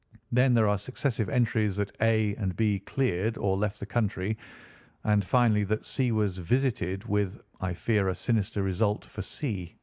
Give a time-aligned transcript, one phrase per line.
[0.31, 4.35] Then there are successive entries that A and B cleared, or left the country,
[5.03, 9.75] and finally that C was visited, with, I fear, a sinister result for C.